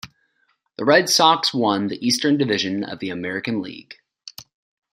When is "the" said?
0.79-0.83, 1.87-2.03, 2.97-3.11